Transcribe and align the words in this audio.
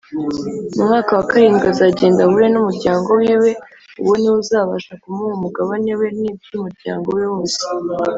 Umwaka 0.79 1.11
wa 1.17 1.25
karindwi 1.31 1.65
azagenda 1.73 2.19
ahure 2.23 2.47
n’umuryango 2.51 3.09
wiwe 3.21 3.51
uwo 4.01 4.13
niwo 4.19 4.35
uzabasha 4.43 4.93
ku 5.01 5.07
muha 5.15 5.33
umugabane 5.37 5.91
we 5.99 6.07
niby’umuryango 6.21 7.07
we 7.17 7.25
wose. 7.33 7.59